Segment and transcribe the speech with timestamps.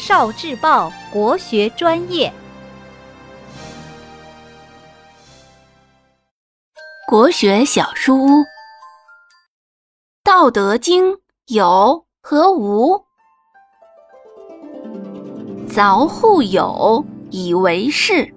[0.00, 2.32] 少智报国学专业，
[7.06, 8.28] 国学小书屋，
[10.24, 11.12] 《道德经》
[11.48, 13.04] 有和无。
[15.68, 18.34] 凿户有以为室，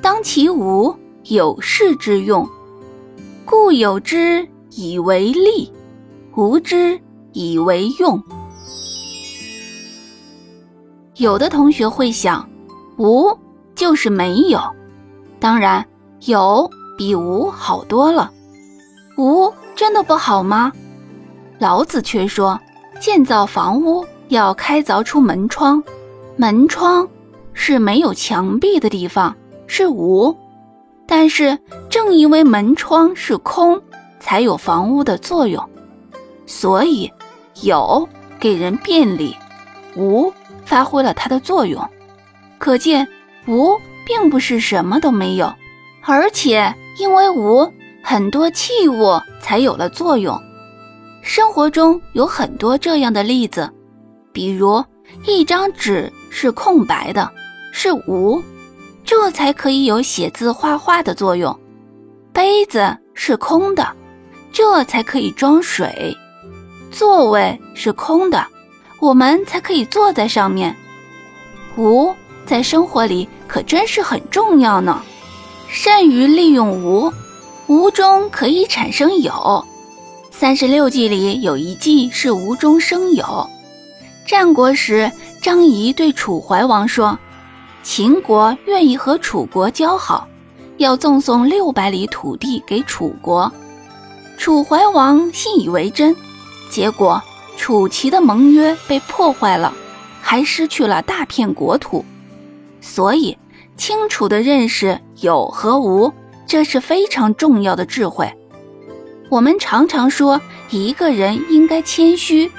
[0.00, 2.48] 当其无，有室之用。
[3.44, 5.72] 故有之以为利，
[6.36, 6.98] 无之
[7.32, 8.22] 以为用。
[11.22, 12.44] 有的同学会想，
[12.98, 13.32] 无
[13.76, 14.60] 就是没有，
[15.38, 15.86] 当然
[16.22, 16.68] 有
[16.98, 18.28] 比无好多了。
[19.16, 20.72] 无真的不好吗？
[21.60, 22.58] 老子却说，
[23.00, 25.80] 建造房屋要开凿出门窗，
[26.34, 27.08] 门窗
[27.52, 29.32] 是没有墙壁的地方，
[29.68, 30.36] 是无。
[31.06, 31.56] 但是
[31.88, 33.80] 正因为门窗是空，
[34.18, 35.64] 才有房屋的作用。
[36.46, 37.08] 所以
[37.62, 38.08] 有
[38.40, 39.36] 给人便利，
[39.94, 40.32] 无。
[40.64, 41.88] 发挥了它的作用，
[42.58, 43.06] 可见
[43.46, 45.52] 无并不是什么都没有，
[46.02, 47.70] 而且因为无，
[48.02, 50.40] 很多器物才有了作用。
[51.22, 53.70] 生活中有很多这样的例子，
[54.32, 54.84] 比如
[55.26, 57.30] 一张纸是空白的，
[57.72, 58.42] 是无，
[59.04, 61.54] 这才可以有写字画画的作用；
[62.32, 63.86] 杯子是空的，
[64.52, 66.12] 这才可以装水；
[66.90, 68.44] 座位是空的。
[69.02, 70.76] 我们才可以坐在上面。
[71.76, 72.14] 无
[72.46, 75.02] 在生活里可真是很重要呢。
[75.68, 77.12] 善于利用无，
[77.66, 79.66] 无中可以产生有。
[80.30, 83.50] 三十六计里有一计是无中生有。
[84.24, 85.10] 战国时，
[85.42, 87.18] 张仪对楚怀王说
[87.82, 90.28] ：“秦国愿意和楚国交好，
[90.76, 93.52] 要赠送六百里土地给楚国。”
[94.38, 96.14] 楚怀王信以为真，
[96.70, 97.20] 结果。
[97.62, 99.72] 楚齐的盟约被破坏了，
[100.20, 102.04] 还失去了大片国土，
[102.80, 103.38] 所以
[103.76, 106.12] 清楚地认识有和无，
[106.44, 108.28] 这是非常重要的智慧。
[109.28, 112.50] 我们常常说一个人应该谦虚，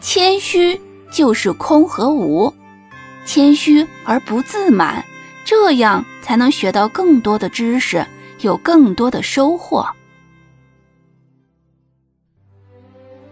[0.00, 0.80] 谦虚
[1.12, 2.52] 就是空和无，
[3.24, 5.04] 谦虚而不自满，
[5.44, 8.04] 这样才能学到更多的知识，
[8.40, 9.86] 有更多的收获。